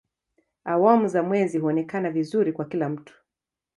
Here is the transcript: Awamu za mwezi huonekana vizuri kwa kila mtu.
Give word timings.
Awamu 0.65 1.07
za 1.07 1.23
mwezi 1.23 1.57
huonekana 1.59 2.11
vizuri 2.11 2.53
kwa 2.53 2.65
kila 2.65 2.89
mtu. 2.89 3.13